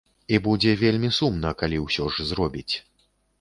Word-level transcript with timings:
І 0.35 0.37
будзе 0.45 0.71
вельмі 0.83 1.11
сумна, 1.17 1.51
калі 1.59 1.83
ўсё 1.85 2.09
ж 2.17 2.27
зробіць. 2.31 2.75